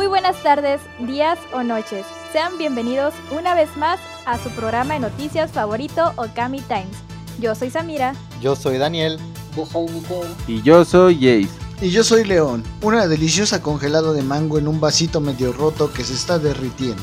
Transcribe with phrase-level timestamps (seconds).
[0.00, 2.06] Muy buenas tardes, días o noches.
[2.32, 6.96] Sean bienvenidos una vez más a su programa de noticias favorito Okami Times.
[7.38, 8.14] Yo soy Samira.
[8.40, 9.18] Yo soy Daniel.
[9.54, 10.26] Yo soy Miguel.
[10.46, 11.50] Y yo soy Jace.
[11.82, 16.02] Y yo soy León, una deliciosa congelada de mango en un vasito medio roto que
[16.02, 17.02] se está derritiendo.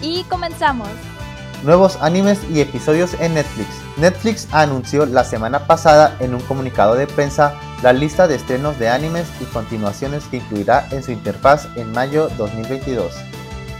[0.00, 0.88] Y comenzamos.
[1.64, 3.68] Nuevos animes y episodios en Netflix.
[3.96, 8.88] Netflix anunció la semana pasada en un comunicado de prensa la lista de estrenos de
[8.88, 13.12] animes y continuaciones que incluirá en su interfaz en mayo 2022.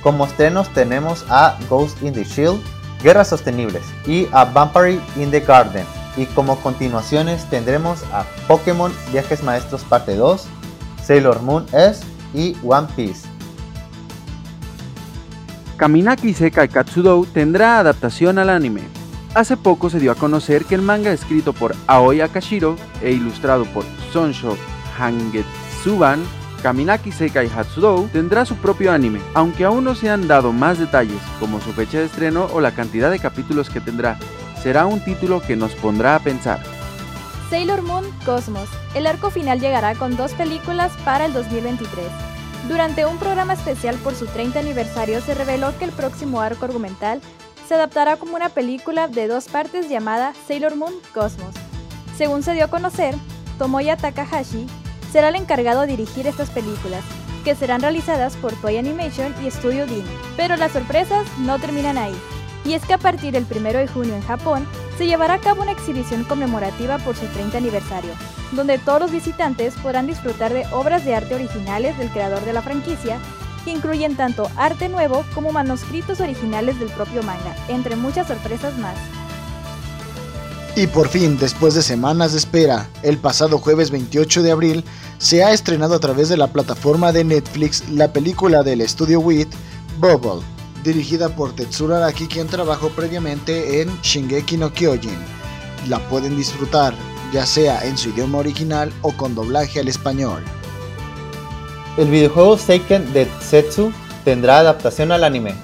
[0.02, 2.60] Como estrenos tenemos a Ghost in the Shield,
[3.02, 5.86] Guerras Sostenibles y a Vampire in the Garden.
[6.16, 10.47] Y como continuaciones tendremos a Pokémon Viajes Maestros Parte 2,
[11.05, 12.02] Sailor Moon S
[12.34, 13.27] y One Piece.
[15.78, 18.82] Kaminaki Sekai Katsudou tendrá adaptación al anime.
[19.36, 23.64] Hace poco se dio a conocer que el manga escrito por Aoi Akashiro e ilustrado
[23.66, 24.56] por Sonsho
[24.98, 26.19] Hangetsuban,
[26.64, 31.22] Kaminaki Sekai Hatsudou tendrá su propio anime, aunque aún no se han dado más detalles
[31.38, 34.19] como su fecha de estreno o la cantidad de capítulos que tendrá.
[34.60, 36.60] Será un título que nos pondrá a pensar.
[37.50, 38.69] Sailor Moon Cosmos.
[38.97, 42.28] El arco final llegará con dos películas para el 2023.
[42.67, 47.20] Durante un programa especial por su 30 aniversario se reveló que el próximo arco argumental
[47.67, 51.55] se adaptará como una película de dos partes llamada Sailor Moon Cosmos.
[52.17, 53.15] Según se dio a conocer,
[53.59, 54.67] Tomoya Takahashi
[55.12, 57.05] será el encargado de dirigir estas películas,
[57.45, 60.05] que serán realizadas por Toy Animation y Studio Dean.
[60.37, 62.15] Pero las sorpresas no terminan ahí,
[62.65, 64.67] y es que a partir del 1 de junio en Japón
[64.98, 68.10] se llevará a cabo una exhibición conmemorativa por su 30 aniversario,
[68.50, 72.62] donde todos los visitantes podrán disfrutar de obras de arte originales del creador de la
[72.62, 73.20] franquicia,
[73.64, 78.96] que incluyen tanto arte nuevo como manuscritos originales del propio manga, entre muchas sorpresas más.
[80.74, 84.84] Y por fin, después de semanas de espera, el pasado jueves 28 de abril
[85.19, 89.48] se ha estrenado a través de la plataforma de Netflix la película del estudio WIT,
[89.98, 90.44] Bubble,
[90.84, 95.19] dirigida por Tetsuro Araki quien trabajó previamente en Shingeki no Kyojin.
[95.89, 96.94] La pueden disfrutar
[97.33, 100.43] ya sea en su idioma original o con doblaje al español.
[101.97, 103.93] El videojuego Seiken de Setsu
[104.25, 105.55] tendrá adaptación al anime.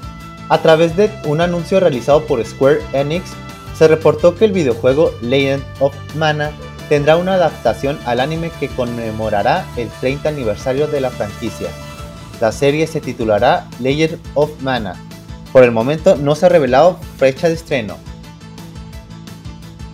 [0.49, 3.31] A través de un anuncio realizado por Square Enix,
[3.77, 6.51] se reportó que el videojuego Legend of Mana
[6.89, 11.69] tendrá una adaptación al anime que conmemorará el 30 aniversario de la franquicia.
[12.41, 14.95] La serie se titulará Legend of Mana.
[15.53, 17.97] Por el momento no se ha revelado fecha de estreno.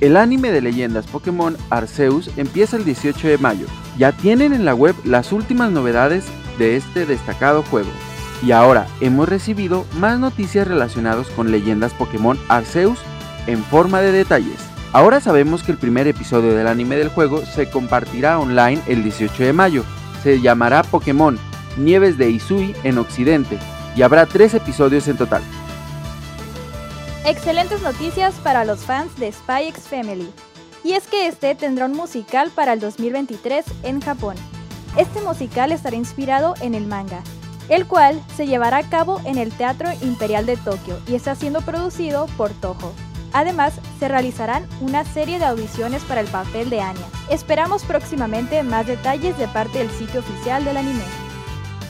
[0.00, 3.66] El anime de leyendas Pokémon Arceus empieza el 18 de mayo.
[3.98, 6.24] Ya tienen en la web las últimas novedades
[6.58, 7.90] de este destacado juego.
[8.42, 12.98] Y ahora hemos recibido más noticias relacionadas con leyendas Pokémon Arceus
[13.46, 14.58] en forma de detalles.
[14.92, 19.44] Ahora sabemos que el primer episodio del anime del juego se compartirá online el 18
[19.44, 19.84] de mayo.
[20.22, 21.38] Se llamará Pokémon
[21.80, 23.58] Nieves de Isui en Occidente
[23.96, 25.42] y habrá tres episodios en total.
[27.26, 30.30] Excelentes noticias para los fans de Spy X Family.
[30.84, 34.36] Y es que este tendrá un musical para el 2023 en Japón.
[34.96, 37.22] Este musical estará inspirado en el manga,
[37.68, 41.60] el cual se llevará a cabo en el Teatro Imperial de Tokio y está siendo
[41.60, 42.92] producido por Toho.
[43.32, 47.06] Además, se realizarán una serie de audiciones para el papel de Anya.
[47.30, 51.29] Esperamos próximamente más detalles de parte del sitio oficial del anime.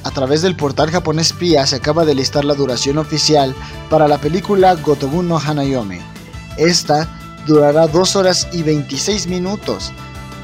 [0.02, 3.54] A través del portal japonés PIA se acaba de listar la duración oficial
[3.90, 6.00] para la película Gotobu no Hanayome.
[6.56, 7.08] Esta
[7.46, 9.92] durará 2 horas y 26 minutos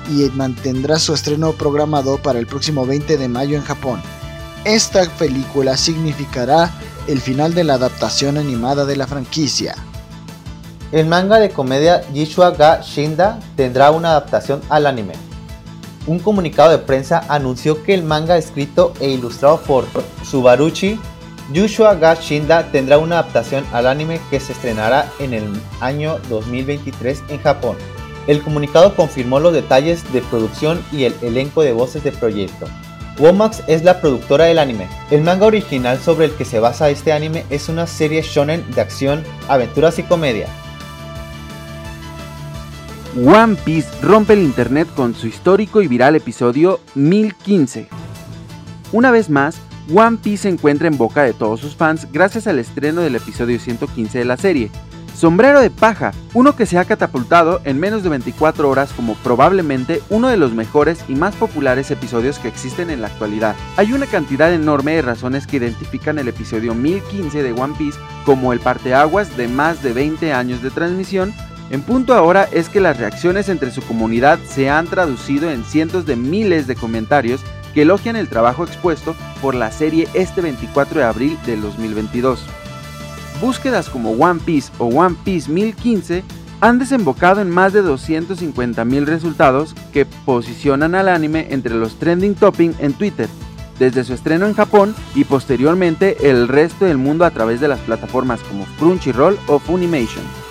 [0.08, 4.00] y mantendrá su estreno programado para el próximo 20 de mayo en Japón.
[4.64, 6.70] Esta película significará
[7.06, 9.74] el final de la adaptación animada de la franquicia.
[10.92, 15.14] El manga de comedia Yishua ga Shinda tendrá una adaptación al anime.
[16.06, 19.86] Un comunicado de prensa anunció que el manga escrito e ilustrado por
[20.24, 20.98] Subaruchi
[21.52, 25.44] Yushua ga Shinda tendrá una adaptación al anime que se estrenará en el
[25.80, 27.76] año 2023 en Japón.
[28.26, 32.66] El comunicado confirmó los detalles de producción y el elenco de voces del proyecto.
[33.18, 34.88] Womax es la productora del anime.
[35.10, 38.80] El manga original sobre el que se basa este anime es una serie shonen de
[38.80, 40.48] acción, aventuras y comedia.
[43.16, 47.88] One Piece rompe el internet con su histórico y viral episodio 1015.
[48.92, 49.56] Una vez más,
[49.94, 53.58] One Piece se encuentra en boca de todos sus fans gracias al estreno del episodio
[53.58, 54.70] 115 de la serie.
[55.14, 60.02] Sombrero de paja, uno que se ha catapultado en menos de 24 horas como probablemente
[60.10, 63.56] uno de los mejores y más populares episodios que existen en la actualidad.
[63.78, 68.52] Hay una cantidad enorme de razones que identifican el episodio 1015 de One Piece como
[68.52, 71.32] el parteaguas de más de 20 años de transmisión
[71.70, 76.06] en punto ahora es que las reacciones entre su comunidad se han traducido en cientos
[76.06, 77.40] de miles de comentarios
[77.74, 82.44] que elogian el trabajo expuesto por la serie este 24 de abril del 2022.
[83.40, 86.24] Búsquedas como One Piece o One Piece 1015
[86.60, 92.74] han desembocado en más de 250.000 resultados que posicionan al anime entre los trending topping
[92.78, 93.28] en Twitter,
[93.78, 97.80] desde su estreno en Japón y posteriormente el resto del mundo a través de las
[97.80, 100.45] plataformas como Crunchyroll o Funimation.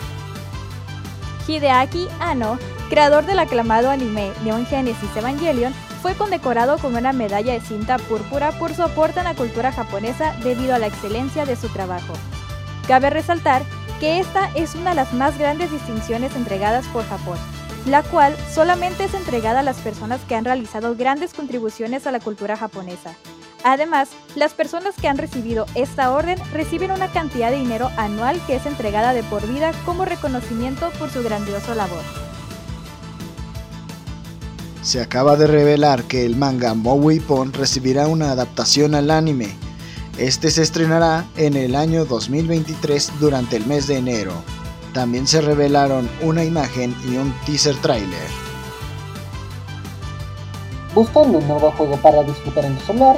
[1.47, 2.57] Hideaki Anno,
[2.89, 8.51] creador del aclamado anime Neon Genesis Evangelion, fue condecorado con una medalla de cinta púrpura
[8.53, 12.13] por su aporte a la cultura japonesa debido a la excelencia de su trabajo.
[12.87, 13.63] Cabe resaltar
[13.99, 17.37] que esta es una de las más grandes distinciones entregadas por Japón,
[17.85, 22.19] la cual solamente es entregada a las personas que han realizado grandes contribuciones a la
[22.19, 23.15] cultura japonesa.
[23.65, 28.55] Además, las personas que han recibido esta orden reciben una cantidad de dinero anual que
[28.55, 32.03] es entregada de por vida como reconocimiento por su grandioso labor.
[34.81, 39.57] Se acaba de revelar que el manga Moe Pon recibirá una adaptación al anime,
[40.17, 44.31] este se estrenará en el año 2023 durante el mes de enero.
[44.93, 48.29] También se revelaron una imagen y un teaser trailer.
[50.93, 53.17] Buscando un nuevo juego para disfrutar en tu celular,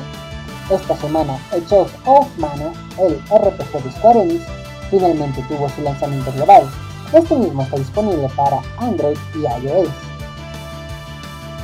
[0.69, 4.43] esta semana Age of Mana, el RPG de Square Enix,
[4.89, 6.69] finalmente tuvo su lanzamiento global.
[7.13, 9.89] Este mismo está disponible para Android y iOS.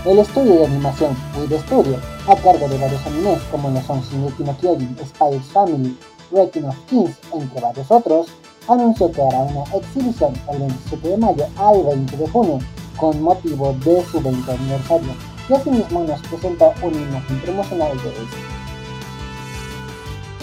[0.05, 1.97] El estudio de animación Wii Studio,
[2.27, 5.97] a cargo de varios animes como lo son Shingeki no Kyojin, Spy's Family,
[6.31, 8.27] Wrecking of Kings, entre varios otros,
[8.67, 12.59] anunció que hará una exhibición el 27 de mayo al 20 de junio
[12.97, 15.13] con motivo de su 20 aniversario
[15.49, 18.62] y asimismo nos presentó una imagen promocional de esto.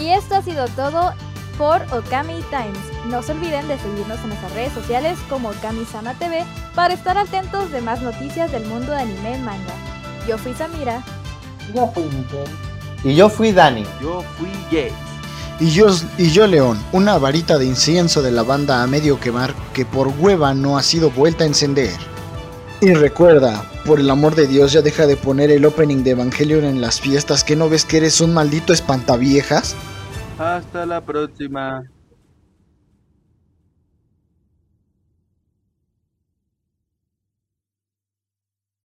[0.00, 1.12] Y esto ha sido todo
[1.58, 2.79] por Okami Times.
[3.11, 6.44] No se olviden de seguirnos en nuestras redes sociales como Okami-sama TV
[6.75, 9.75] para estar atentos de más noticias del mundo de anime y manga.
[10.26, 11.05] Yo fui Samira.
[11.75, 12.49] Yo fui Miguel.
[13.05, 13.85] Y yo fui Dani.
[14.00, 14.91] Yo fui Jay.
[15.61, 19.55] Y yo, y yo León, una varita de incienso de la banda a medio quemar
[19.75, 21.93] que por hueva no ha sido vuelta a encender.
[22.82, 26.65] Y recuerda, por el amor de Dios ya deja de poner el opening de Evangelion
[26.65, 29.77] en las fiestas que no ves que eres un maldito espantaviejas.
[30.38, 31.82] Hasta la próxima.